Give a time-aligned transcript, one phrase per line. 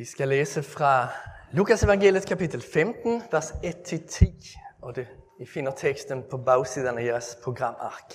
[0.00, 1.08] Vi skal læse fra
[1.52, 5.08] Lukas evangeliet kapitel 15, vers 1-10, og det,
[5.40, 8.14] I finder teksten på bagsiden af jeres programark.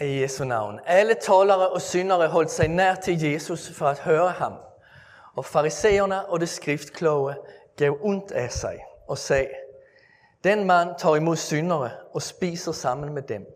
[0.00, 0.80] I Jesu navn.
[0.86, 4.52] Alle talere og syndere holdt sig nær til Jesus for at høre ham,
[5.34, 7.34] og fariseerne og det skriftkloge
[7.76, 9.50] gav ondt af sig og sagde,
[10.44, 13.46] den mand tager imod syndere og spiser sammen med dem.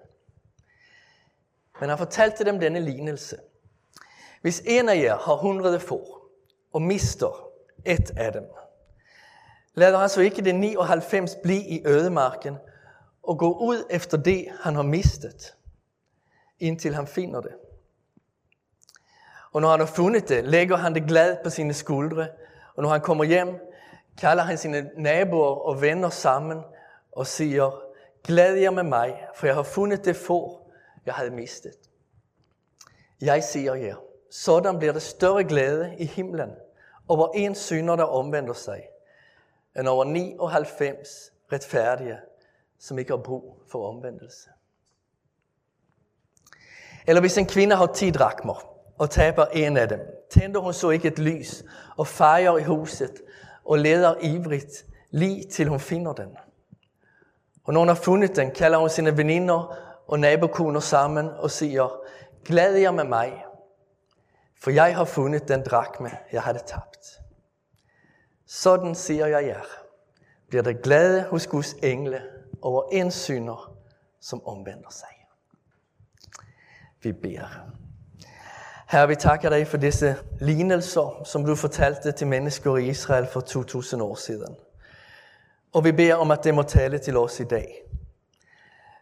[1.80, 3.36] Men han fortalte dem denne lignelse.
[4.40, 6.26] Hvis en af jer har hundrede får
[6.72, 7.50] og mister
[7.84, 8.44] et af dem,
[9.74, 12.56] lader han så ikke det 99 blive i ødemarken
[13.22, 15.56] og gå ud efter det, han har mistet,
[16.58, 17.52] indtil han finder det.
[19.52, 22.28] Og når han har fundet det, lægger han det glad på sine skuldre,
[22.76, 23.48] og når han kommer hjem,
[24.18, 26.62] kalder han sine naboer og venner sammen
[27.12, 27.82] og siger,
[28.24, 30.60] glæd jer med mig, for jeg har fundet det få,
[31.06, 31.72] jeg havde mistet.
[33.20, 33.96] Jeg siger jer,
[34.30, 36.50] sådan bliver det større glæde i himlen
[37.08, 38.82] over en synder, der omvender sig,
[39.78, 42.18] end over 99 retfærdige,
[42.78, 44.50] som ikke har brug for omvendelse.
[47.06, 50.00] Eller hvis en kvinde har 10 drakmer og taber en af dem,
[50.30, 51.64] tænder hun så ikke et lys
[51.96, 53.20] og fejrer i huset
[53.64, 56.28] og leder ivrigt lige til hun finder den.
[57.64, 62.00] Og når hun har fundet den, kalder hun sine veninder og nabokoner sammen og siger,
[62.44, 63.44] glæd jer med mig,
[64.62, 67.20] for jeg har fundet den drakme, jeg havde tabt.
[68.46, 69.62] Sådan siger jeg jer,
[70.48, 72.22] bliver der glade hos Guds engle
[72.62, 73.76] over en synder,
[74.20, 75.08] som omvender sig.
[77.02, 77.70] Vi beder.
[78.88, 83.40] Herre, vi takker dig for disse lignelser, som du fortalte til mennesker i Israel for
[83.40, 84.56] 2000 år siden.
[85.72, 87.82] Og vi beder om, at det må tale til os i dag.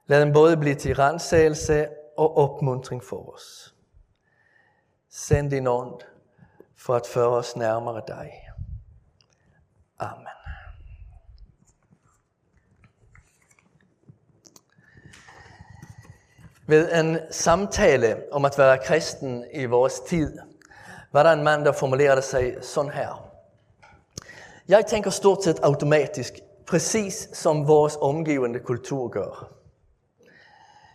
[0.06, 3.74] Lad dem både blive til rensagelse og opmuntring for os.
[5.19, 6.00] Send din ånd
[6.77, 8.33] for at føre os nærmere dig.
[9.98, 10.27] Amen.
[16.66, 20.38] Ved en samtale om at være kristen i vores tid,
[21.12, 23.31] var der en mand, der formulerede sig sådan her.
[24.69, 26.32] Jeg tænker stort set automatisk,
[26.66, 29.53] præcis som vores omgivende kultur gør.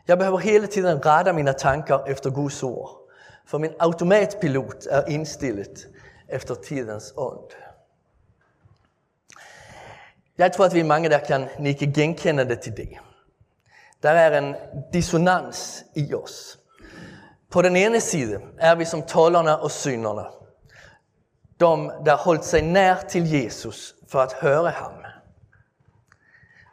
[0.07, 3.02] Jeg behøver hele tiden rette mine tanker efter Guds ord,
[3.45, 5.89] for min automatpilot er indstillet
[6.29, 7.51] efter tidens ånd.
[10.37, 12.89] Jeg tror, at vi er mange, der kan nikke genkendende til det.
[14.03, 14.55] Der er en
[14.93, 16.59] dissonans i os.
[17.51, 20.25] På den ene side er vi som talerne og synderne.
[21.59, 21.65] De,
[22.05, 24.91] der holdt sig nær til Jesus for at høre ham.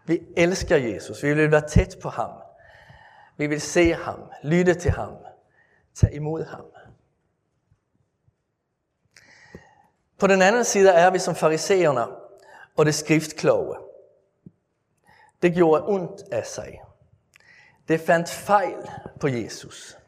[0.07, 1.23] Vi elsker Jesus.
[1.23, 2.31] Vi vil være tæt på ham.
[3.37, 5.13] Vi vil se ham, lytte til ham,
[5.95, 6.65] Tag imod ham.
[10.19, 12.07] På den anden side er vi som fariseerne
[12.77, 13.77] og det skriftkloge.
[15.43, 16.81] Det gjorde ondt af sig.
[17.89, 18.91] Det fandt fejl
[19.21, 19.99] på Jesus.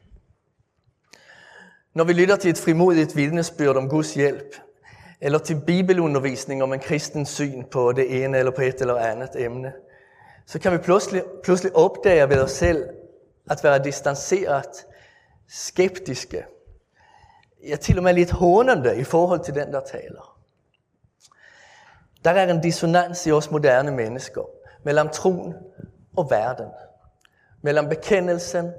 [1.95, 4.57] Når vi lytter til et frimodigt vidnesbyrd om Guds hjælp,
[5.21, 9.31] eller til bibelundervisning om en kristen syn på det ene eller på et eller andet
[9.35, 9.73] emne,
[10.47, 12.89] så kan vi pludselig, pludselig opdage ved os selv
[13.51, 14.87] at være distanceret,
[15.49, 16.45] skeptiske,
[17.69, 20.39] ja til og med lidt hånende i forhold til den, der taler.
[22.25, 24.43] Der er en dissonans i os moderne mennesker
[24.83, 25.55] mellem troen
[26.17, 26.69] og verden,
[27.63, 28.73] mellem bekendelsen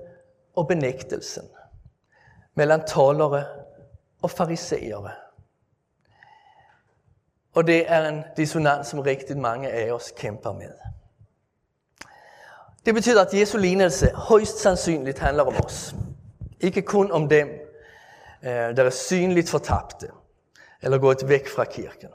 [0.55, 1.43] og benægtelsen,
[2.55, 3.45] mellem tollere
[4.21, 5.11] og farisæere.
[7.53, 10.71] Og det er en dissonans, som rigtig mange af os kæmper med.
[12.85, 15.95] Det betyder, at Jesu lignelse højst sandsynligt handler om os.
[16.63, 17.47] Ikke kun om dem,
[18.41, 20.09] eh, der er synligt fortabte,
[20.81, 22.09] eller gået væk fra kirken.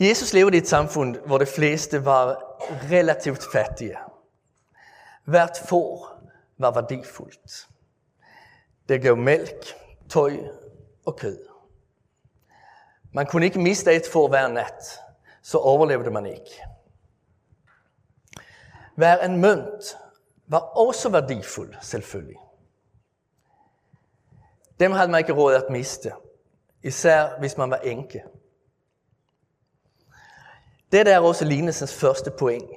[0.00, 2.42] Jesus levede i et samfund, hvor de fleste var
[2.90, 3.96] relativt fattige.
[5.24, 6.20] Hvert får
[6.58, 7.68] var værdifuldt.
[8.88, 9.64] Det gav mælk,
[10.08, 10.36] tøj
[11.06, 11.38] og kød.
[13.12, 15.00] Man kunne ikke miste et får hver nat,
[15.42, 16.62] så overlevede man ikke.
[18.96, 19.96] Hver en mønt
[20.48, 22.36] var også værdifuld, selvfølgelig.
[24.80, 26.12] Dem havde man ikke råd at miste,
[26.82, 28.24] især hvis man var enke.
[30.92, 32.70] Det er også lignelsens første poeng.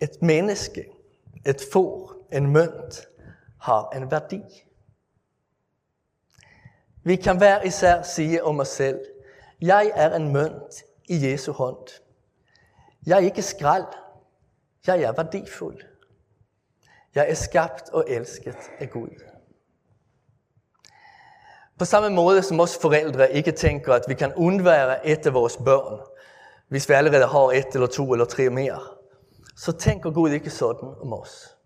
[0.00, 0.84] Et menneske,
[1.46, 3.08] et får, en mønt,
[3.60, 4.42] har en værdi.
[7.02, 9.00] Vi kan hver især sige om os selv,
[9.60, 12.00] jeg er en mønt i Jesu hånd.
[13.06, 13.86] Jeg er ikke skrald,
[14.86, 15.95] jeg er værdifuld.
[17.16, 19.08] Jeg er skabt og elsket af Gud.
[21.78, 25.56] På samme måde som os forældre ikke tænker, at vi kan undvære et af vores
[25.56, 26.00] børn,
[26.68, 28.80] hvis vi allerede har et eller to eller tre mere,
[29.56, 31.56] så tænker Gud ikke sådan om os.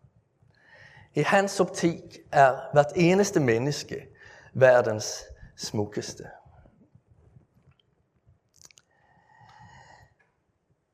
[1.14, 2.00] I hans optik
[2.32, 4.06] er hvert eneste menneske
[4.54, 5.24] verdens
[5.56, 6.24] smukkeste.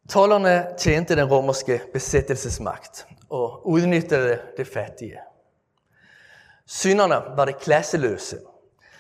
[0.09, 5.19] Tollerne tjente den romerske besættelsesmagt og udnyttede det fattige.
[6.67, 8.39] Synderne var det klasseløse,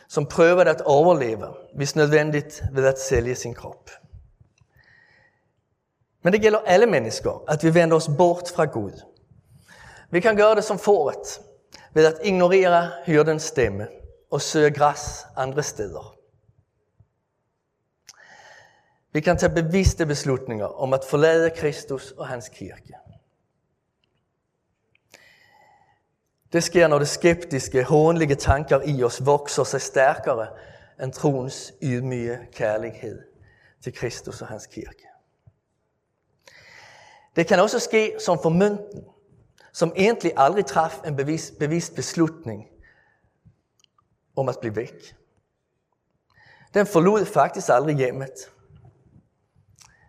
[0.08, 3.90] som prøvede at overleve, hvis nødvendigt ved at sælge sin krop.
[6.22, 9.02] Men det gælder alle mennesker, at vi vender os bort fra Gud.
[10.10, 11.40] Vi kan gøre det som fåret,
[11.94, 13.88] ved at ignorere hyrdens stemme
[14.30, 16.15] og søge græs andre steder.
[19.16, 22.94] Vi kan tage bevidste beslutninger om at forlade Kristus og hans kirke.
[26.52, 30.48] Det sker, når det skeptiske, hånlige tanker i os vokser sig stærkere
[31.02, 33.22] end troens ydmyge kærlighed
[33.82, 35.06] til Kristus og hans kirke.
[37.36, 39.04] Det kan også ske som for mynten,
[39.72, 42.66] som egentlig aldrig traf en bevis, bevidst beslutning
[44.36, 45.16] om at blive væk.
[46.74, 48.50] Den forlod faktisk aldrig hjemmet.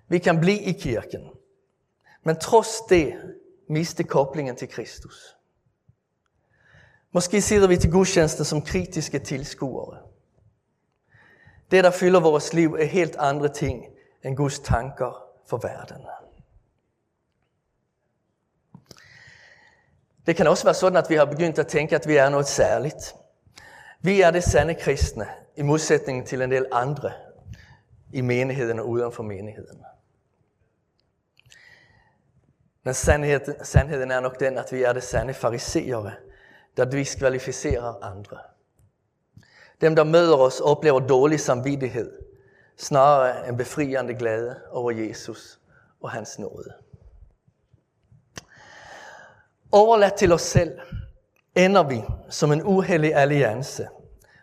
[0.08, 1.30] Vi kan blive i kirken,
[2.24, 3.14] men trods det
[3.70, 5.36] miste koblingen til Kristus.
[7.12, 9.98] Måske sidder vi til gudstjenesten som kritiske tilskuere.
[11.72, 13.86] Det, der fylder vores liv, er helt andre ting
[14.24, 16.06] end Guds tanker for verden.
[20.26, 22.48] Det kan også være sådan, at vi har begyndt at tænke, at vi er noget
[22.48, 23.16] særligt.
[24.02, 27.12] Vi er det sande kristne, i modsætning til en del andre
[28.14, 29.84] i menigheden og uden for menigheden.
[32.88, 36.12] Men sandheden, sandheden er nok den, at vi er det sande fariseere,
[36.78, 38.38] der diskvalificerer andre.
[39.82, 42.12] Dem, der møder os, oplever dårlig samvittighed,
[42.78, 45.60] snarere en befriende glæde over Jesus
[46.02, 46.74] og hans nåde.
[49.72, 50.80] Overladt til os selv
[51.56, 53.88] ender vi som en uheldig alliance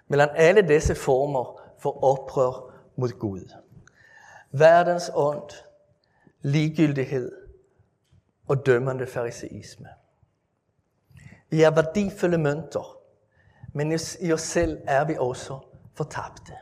[0.08, 3.52] mellem alle disse former for oprør mod Gud.
[4.52, 5.50] Verdens ånd,
[6.43, 7.44] ligegyldighed
[8.49, 9.88] og dømmende fariseisme.
[11.50, 12.99] Vi er værdifulde mønter,
[13.73, 15.58] men i os selv er vi også
[15.94, 16.52] fortabte.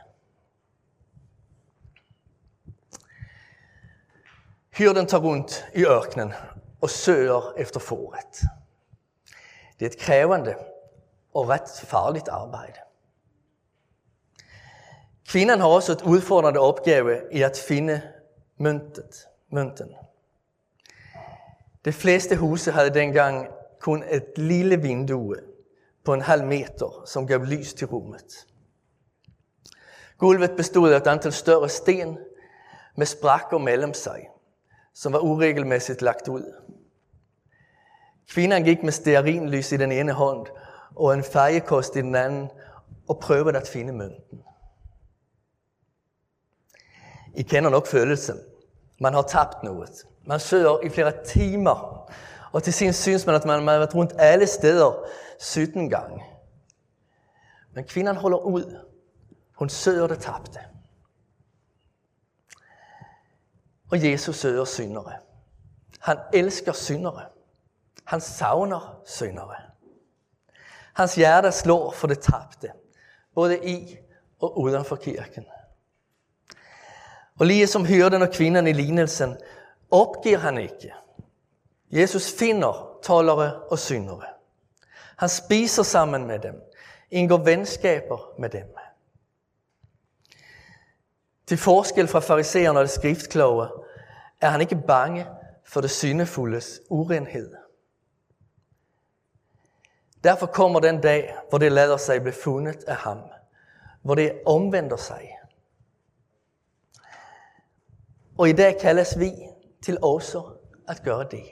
[4.77, 6.33] Hyrden tager rundt i ørkenen
[6.81, 8.41] og søger efter fåret.
[9.79, 10.55] Det er et krævende
[11.33, 12.79] og ret farligt arbejde.
[15.27, 18.01] Kvinden har også et udfordrende opgave i at finde
[18.57, 19.95] myntet, mynten.
[21.85, 23.47] De fleste huse havde dengang
[23.79, 25.35] kun et lille vindue
[26.05, 28.47] på en halv meter, som gav lys til rummet.
[30.17, 32.17] Gulvet bestod af et antal større sten
[32.97, 34.29] med sprakker mellem sig,
[34.93, 36.53] som var uregelmæssigt lagt ud.
[38.29, 40.47] Kvinden gik med stearinlys i den ene hånd
[40.95, 42.49] og en fejekost i den anden
[43.07, 44.43] og prøvede at finde mønten.
[47.35, 48.39] I kender nok følelsen.
[49.01, 50.05] Man har tabt noget.
[50.23, 52.09] Man søger i flere timer,
[52.51, 55.05] og til sin synes man, at man har været rundt alle steder
[55.39, 56.23] 17 gange.
[57.73, 58.79] Men kvinden holder ud.
[59.55, 60.59] Hun søger det tabte.
[63.91, 65.13] Og Jesus søger syndere.
[65.99, 67.25] Han elsker syndere.
[68.05, 69.55] Han savner syndere.
[70.93, 72.71] Hans hjerte slår for det tabte,
[73.35, 73.97] både i
[74.39, 75.45] og uden for kirken.
[77.39, 79.37] Og lige som hyrden och kvinden i lignelsen,
[79.93, 80.93] opgiver han ikke.
[81.91, 84.23] Jesus finder tollere og syndere.
[85.17, 86.61] Han spiser sammen med dem,
[87.11, 88.75] indgår venskaber med dem.
[91.47, 93.67] Til forskel fra fariseerne og det skriftkloge,
[94.41, 95.27] er han ikke bange
[95.65, 97.55] for det syndefuldes urenhed.
[100.23, 103.19] Derfor kommer den dag, hvor det lader sig blive fundet af ham,
[104.01, 105.29] hvor det omvender sig.
[108.37, 109.31] Og i dag kaldes vi
[109.83, 110.43] til også
[110.87, 111.43] at gøre det.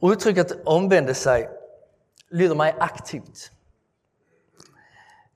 [0.00, 1.48] Udtrykket omvende sig
[2.30, 3.52] lyder mig aktivt.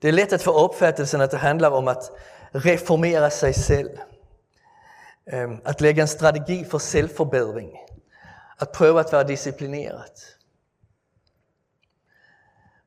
[0.01, 2.09] Det er let at få opfattelsen, at det handler om at
[2.55, 3.89] reformere sig selv.
[5.33, 7.71] Øhm, at lægge en strategi for selvforbedring.
[8.59, 10.37] At prøve at være disciplineret.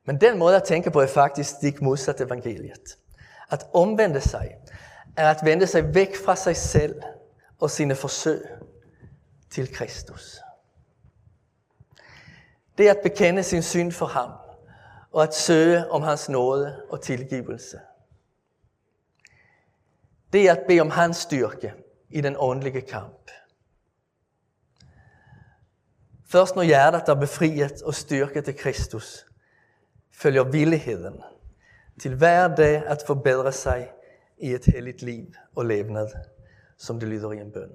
[0.05, 2.97] Men den måde at tænke på er faktisk stik modsat evangeliet.
[3.49, 4.55] At omvende sig
[5.17, 7.01] er at vende sig væk fra sig selv
[7.63, 8.41] og sine forsøg
[9.49, 10.39] til Kristus.
[12.77, 14.31] Det er at bekende sin synd for ham
[15.11, 17.79] og at søge om hans nåde og tilgivelse.
[20.33, 21.73] Det er at bede om hans styrke
[22.09, 23.31] i den åndelige kamp.
[26.25, 29.25] Først når hjertet er befriet og styrket til Kristus,
[30.11, 31.23] følger villigheden
[32.01, 33.91] til hver dag at forbedre sig
[34.37, 36.07] i et helligt liv og levnad,
[36.77, 37.71] som det lyder i en bøn.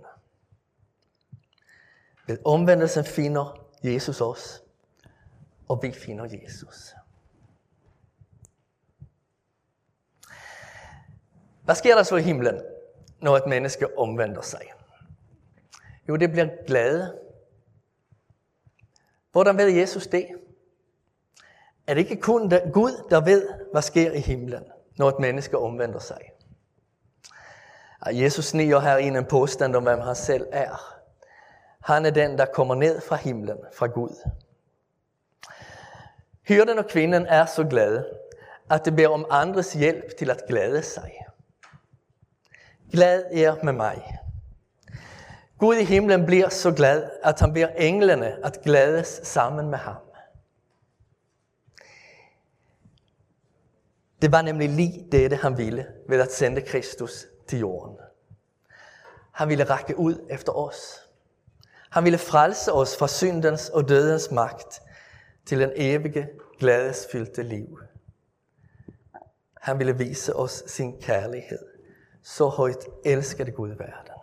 [2.26, 4.62] Ved omvendelsen finder Jesus os,
[5.68, 6.94] og vi finder Jesus.
[11.64, 12.60] Hvad sker der så i himlen,
[13.20, 14.62] når et menneske omvender sig?
[16.08, 17.18] Jo, det bliver glade.
[19.32, 20.28] Hvordan ved Jesus det?
[21.86, 24.64] Er det ikke kun Gud, der ved, hvad sker i himlen,
[24.98, 26.20] når et menneske omvender sig?
[28.06, 30.98] Jesus sniger her ind en påstand om, hvem han selv er.
[31.80, 34.30] Han er den, der kommer ned fra himlen, fra Gud.
[36.42, 38.06] Hyrden og kvinden er så glade,
[38.70, 41.12] at det beder om andres hjælp til at glæde sig.
[42.92, 44.18] Glad er med mig.
[45.58, 49.96] Gud i himlen bliver så glad, at han beder englene at glædes sammen med ham.
[54.22, 57.96] Det var nemlig lige det, han ville ved at sende Kristus til jorden.
[59.32, 61.08] Han ville række ud efter os.
[61.90, 64.82] Han ville frelse os fra syndens og dødens magt
[65.46, 66.28] til en evige,
[66.58, 67.80] glædesfyldte liv.
[69.60, 71.66] Han ville vise os sin kærlighed.
[72.22, 74.14] Så højt elskede Gud verden.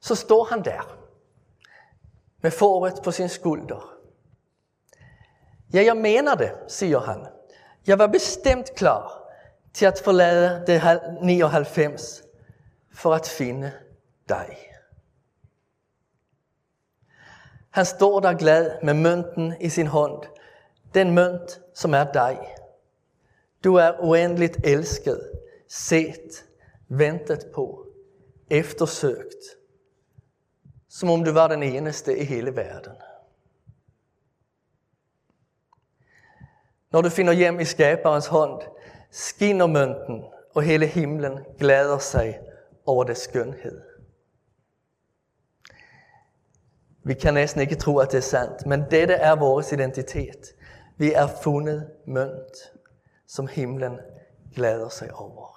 [0.00, 0.98] Så står han der
[2.42, 3.98] med fåret på sin skulder.
[5.74, 7.26] Ja, jeg mener det, siger han.
[7.86, 9.24] Jeg var bestemt klar
[9.74, 12.22] til at forlade det 99
[12.92, 13.72] for at finde
[14.28, 14.56] dig.
[17.70, 20.22] Han står der glad med mønten i sin hånd.
[20.94, 22.38] Den mønt, som er dig.
[23.64, 25.30] Du er uendeligt elsket,
[25.68, 26.44] set,
[26.88, 27.86] ventet på,
[28.50, 29.44] eftersøgt.
[30.88, 32.92] Som om du var den eneste i hele verden.
[36.94, 38.62] Når du finder hjem i skaberens hånd,
[39.10, 40.24] skinner mønten,
[40.54, 42.38] og hele himlen glæder sig
[42.86, 43.80] over dets skønhed.
[47.04, 50.54] Vi kan næsten ikke tro, at det er sandt, men dette er vores identitet.
[50.96, 52.72] Vi er fundet mønt,
[53.26, 53.98] som himlen
[54.54, 55.53] glæder sig over.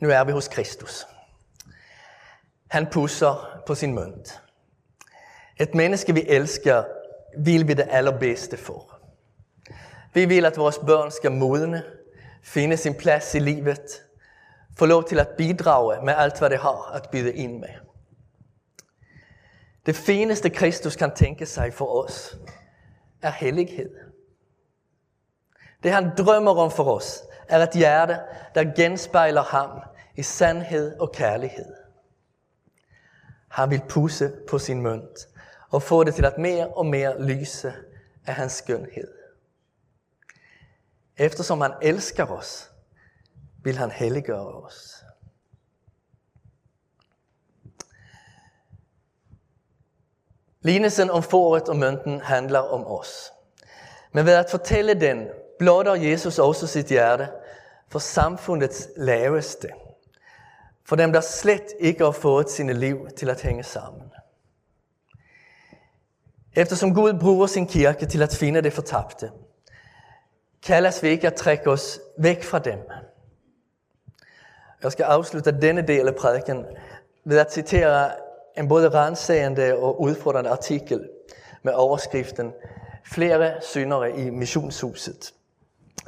[0.00, 1.06] Nu er vi hos Kristus.
[2.70, 4.42] Han pusser på sin mønt.
[5.60, 6.84] Et menneske, vi elsker,
[7.38, 9.00] vil vi det allerbedste for.
[10.14, 11.82] Vi vil, at vores børn skal modne,
[12.42, 14.02] finde sin plads i livet,
[14.78, 17.68] få lov til at bidrage med alt, hvad det har at byde ind med.
[19.86, 22.36] Det fineste Kristus kan tænke sig for os,
[23.22, 24.13] er hellighed.
[25.84, 28.20] Det han drømmer om for os, er et hjerte,
[28.54, 29.80] der genspejler ham
[30.16, 31.74] i sandhed og kærlighed.
[33.48, 35.28] Han vil pusse på sin mønt
[35.70, 37.74] og få det til at mere og mere lyse
[38.26, 39.14] af hans skønhed.
[41.16, 42.70] Eftersom han elsker os,
[43.62, 45.04] vil han helliggøre os.
[50.60, 53.32] Lignelsen om foret og mønten handler om os.
[54.12, 57.28] Men ved at fortælle den, blotter Jesus også sit hjerte
[57.88, 59.68] for samfundets laveste–
[60.86, 64.02] for dem, der slet ikke har fået sine liv til at hænge sammen.
[66.56, 69.30] Eftersom Gud bruger sin kirke til at finde det fortabte,
[70.62, 72.78] kaldes vi ikke at trække os væk fra dem.
[74.82, 76.66] Jeg skal afslutte denne del af prædiken
[77.24, 78.10] ved at citere
[78.58, 81.08] en både rensagende og udfordrende artikel
[81.62, 82.52] med overskriften
[83.06, 85.34] Flere syndere i missionshuset,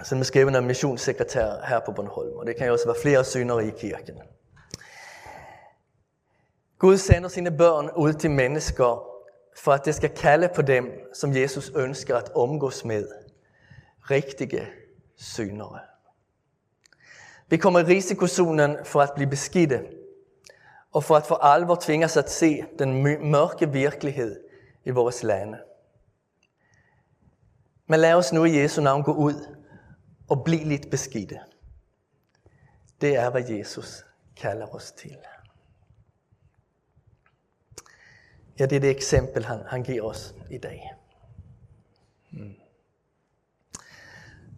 [0.05, 2.37] som er skrevet af missionssekretær her på Bornholm.
[2.37, 4.14] Og det kan jo også være flere syndere i kirken.
[6.78, 9.09] Gud sender sine børn ud til mennesker,
[9.57, 13.09] for at det skal kalde på dem, som Jesus ønsker at omgås med.
[14.11, 14.66] Rigtige
[15.16, 15.78] syndere.
[17.49, 19.81] Vi kommer i risikozonen for at blive beskidte,
[20.93, 24.40] og for at for alvor tvinges at se den mørke virkelighed
[24.85, 25.59] i vores lande.
[27.87, 29.56] Men lad os nu i Jesu navn gå ud
[30.28, 31.40] og blive lidt beskidte.
[33.00, 34.04] Det er, hvad Jesus
[34.37, 35.16] kalder os til.
[38.59, 40.92] Ja, det er det eksempel, han, han giver os i dag.
[42.30, 42.54] Hmm.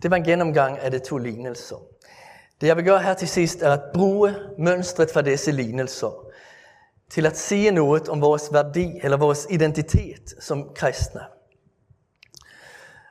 [0.03, 1.77] Det var en gennemgang af de to lignelser.
[2.61, 6.27] Det jeg vil gøre her til sidst er at bruge mønstret fra disse lignelser
[7.11, 11.21] til at sige noget om vores værdi eller vores identitet som kristne.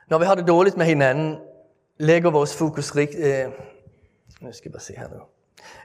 [0.08, 1.38] Når vi har det dårligt med hinanden,
[1.98, 3.44] lægger vores fokus rigt, øh,
[4.40, 5.20] nu skal jeg bare se her nu,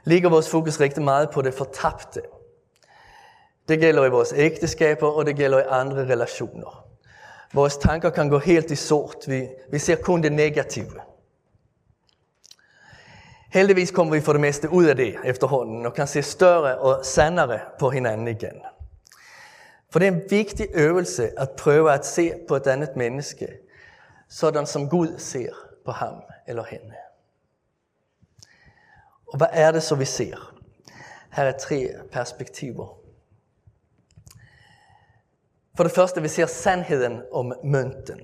[0.04, 2.22] ligger vores fokus rigtig meget på det fortabte.
[3.68, 6.86] Det gælder i vores ægteskaber, og det gælder i andre relationer.
[7.54, 9.16] Vores tanker kan gå helt i sort.
[9.26, 11.00] Vi, vi ser kun det negative.
[13.52, 17.04] Heldigvis kommer vi for det meste ud af det efterhånden og kan se større og
[17.04, 18.60] sandere på hinanden igen.
[19.90, 23.48] For det er en vigtig øvelse at prøve at se på et andet menneske,
[24.28, 25.52] sådan som Gud ser
[25.84, 26.94] på ham eller hende.
[29.26, 30.54] Og hvad er det så vi ser?
[31.32, 32.98] Her er tre perspektiver.
[35.76, 38.20] For det første, vi ser sandheden om mønten.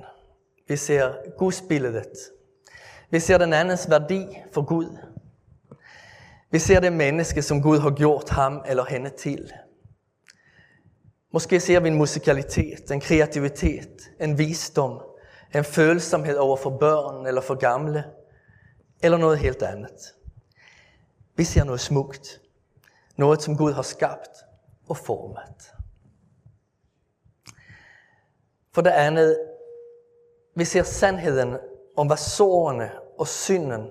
[0.69, 2.13] Vi ser gudsbilledet.
[3.11, 4.99] Vi ser den andens værdi for Gud.
[6.51, 9.53] Vi ser det menneske, som Gud har gjort ham eller hende til.
[11.33, 15.03] Måske ser vi en musikalitet, en kreativitet, en visdom,
[15.55, 18.05] en følsomhed over for børn eller for gamle,
[19.03, 20.15] eller noget helt andet.
[21.35, 22.41] Vi ser noget smukt,
[23.17, 24.45] noget som Gud har skabt
[24.89, 25.75] og formet.
[28.73, 29.41] For det andet,
[30.55, 31.59] vi ser sandheden
[31.97, 33.91] om hvad sårene og synden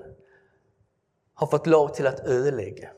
[1.38, 2.90] har fået lov til at ødelægge.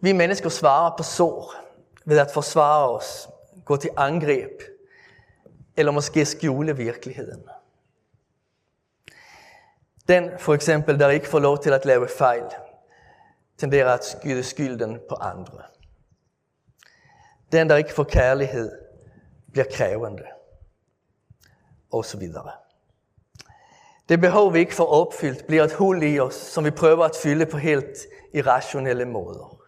[0.00, 1.54] Vi mennesker svarer på sår
[2.04, 3.28] ved at forsvare os,
[3.64, 4.62] gå til angreb
[5.78, 7.44] eller måske skjule virkeligheden.
[10.08, 12.44] Den for eksempel, der ikke får lov til at lave fejl,
[13.58, 15.62] tenderer at skyde skylden på andre.
[17.52, 18.72] Den, der ikke får kærlighed,
[19.52, 20.24] bliver krævende.
[21.90, 22.50] Og så videre.
[24.08, 27.16] Det behov, vi ikke får opfyldt, bliver et hul i os, som vi prøver at
[27.22, 27.98] fylde på helt
[28.34, 29.58] irrationelle måder.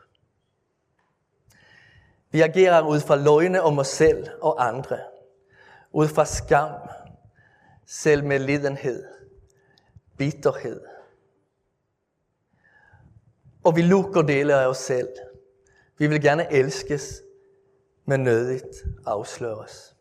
[2.30, 4.98] Vi agerer ud fra løgne om os selv og andre.
[5.92, 6.74] Ud fra skam,
[7.86, 9.04] selvmedlidenhed,
[10.18, 10.80] bitterhed.
[13.64, 15.08] Og vi lukker dele af os selv.
[15.98, 17.22] Vi vil gerne elskes,
[18.04, 19.96] men nødigt afsløres.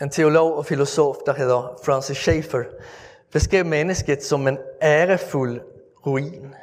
[0.00, 2.64] En teolog og filosof, der hedder Francis Schaeffer,
[3.32, 5.60] beskrev mennesket som en ærefuld
[6.06, 6.54] ruin.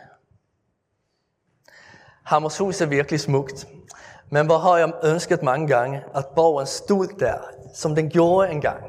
[2.23, 3.67] Hammershus er virkelig smukt,
[4.31, 7.37] men hvor har jeg ønsket mange gange, at borgen stod der,
[7.73, 8.85] som den gjorde engang.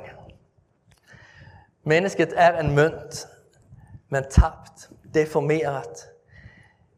[1.84, 3.28] Mennesket er en mønt,
[4.08, 6.08] men tabt, deformeret.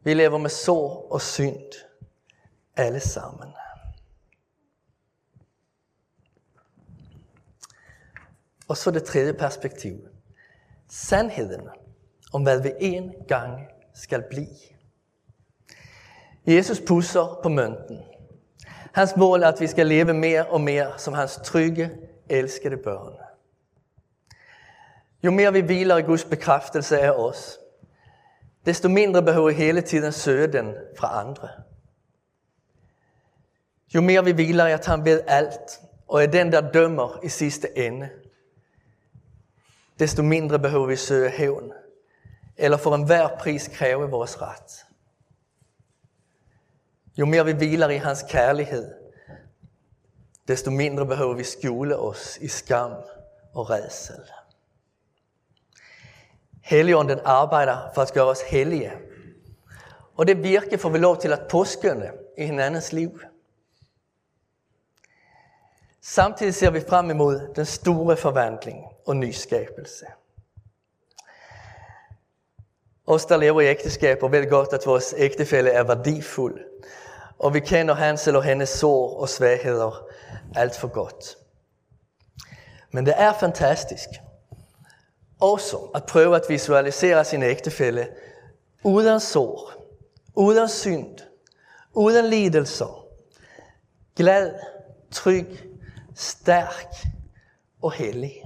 [0.04, 1.72] Vi lever med sår og synd,
[2.76, 3.48] alle sammen.
[8.68, 9.98] Og så det tredje perspektiv.
[10.88, 11.68] Sandheden
[12.32, 14.56] om hvad vi en gang skal blive.
[16.46, 17.98] Jesus pusser på mønten.
[18.92, 21.90] Hans mål er, at vi skal leve mere og mere som hans trygge,
[22.28, 23.12] elskede børn.
[25.24, 27.58] Jo mere vi hviler i Guds bekræftelse af os,
[28.66, 31.48] desto mindre behøver vi hele tiden søge den fra andre.
[33.94, 37.28] Jo mere vi hviler i, at han ved alt, og er den, der dømmer i
[37.28, 38.10] sidste ende,
[39.98, 41.72] desto mindre behøver vi søge hævn,
[42.56, 44.91] eller for enhver pris kræve vores ret.
[47.16, 48.94] Jo mere vi hviler i hans kærlighed,
[50.48, 52.92] desto mindre behøver vi skjule os i skam
[53.54, 54.20] og redsel.
[56.62, 58.92] Helligånden arbejder for at gøre os hellige.
[60.14, 63.20] Og det virker får vi lov til at påskynde i hinandens liv.
[66.00, 70.06] Samtidig ser vi frem imod den store forvandling og nyskabelse.
[73.06, 76.60] Os, der lever i ægteskab og ved godt, at vores ægtefælle er værdifuld,
[77.42, 80.06] og vi kender hans eller hendes sår og svagheder
[80.54, 81.36] alt for godt.
[82.90, 84.08] Men det er fantastisk
[85.40, 88.08] også at prøve at visualisere sin ægtefælle
[88.84, 89.72] uden sår,
[90.34, 91.18] uden synd,
[91.92, 93.06] uden lidelser,
[94.16, 94.54] glad,
[95.10, 95.46] tryg,
[96.14, 96.86] stærk
[97.82, 98.42] og hellig.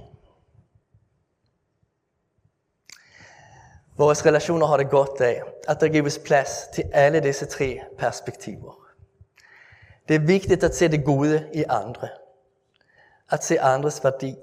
[3.97, 8.76] Vores relationer har det godt af, at der gives plads til alle disse tre perspektiver.
[10.07, 12.09] Det er vigtigt at se det gode i andre.
[13.29, 14.35] At se andres værdi.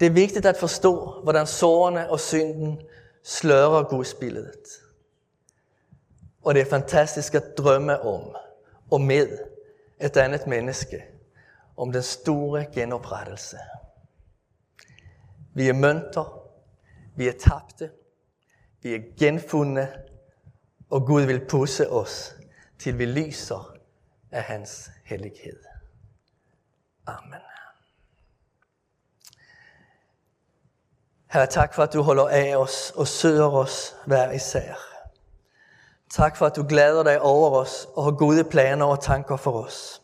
[0.00, 2.80] Det er vigtigt at forstå, hvordan sårene og synden
[3.22, 4.66] slører gudsbilledet.
[6.42, 8.36] Og det er fantastisk at drømme om
[8.90, 9.38] og med
[10.00, 11.04] et andet menneske
[11.76, 13.58] om den store genoprettelse.
[15.54, 16.42] Vi er mønter,
[17.16, 17.90] vi er tabte,
[18.82, 19.88] vi er genfundne,
[20.90, 22.36] og Gud vil pusse os,
[22.78, 23.79] til vi lyser
[24.32, 25.58] af hans hellighed.
[27.06, 27.40] Amen.
[31.30, 34.74] Herre, tak for, at du holder af os og søger os hver især.
[36.10, 39.62] Tak for, at du glæder dig over os og har gode planer og tanker for
[39.64, 40.02] os.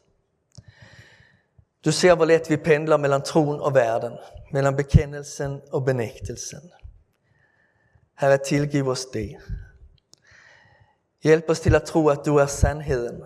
[1.84, 4.12] Du ser, hvor let vi pendler mellem troen og verden,
[4.52, 6.72] mellem bekendelsen og benægtelsen.
[8.18, 9.36] Herre, tilgiv os det.
[11.22, 13.22] Hjælp os til at tro, at du er sandheden,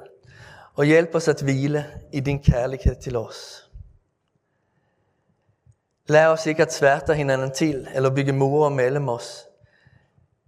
[0.80, 3.70] og hjælp os at hvile i din kærlighed til os.
[6.06, 9.46] Lær os ikke at sværte hinanden til eller bygge mure mellem os,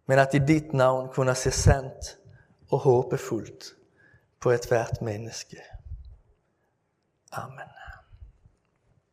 [0.07, 2.19] men at i dit navn kunne se sandt
[2.71, 3.65] og håbefuldt
[4.41, 5.57] på et hvert menneske.
[7.33, 7.82] Amen.